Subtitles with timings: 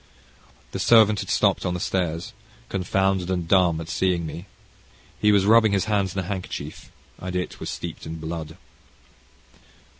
[0.71, 2.33] The servant had stopped on the stairs,
[2.69, 4.47] confounded and dumb at seeing me.
[5.19, 8.57] He was rubbing his hands in a handkerchief, and it was steeped in blood.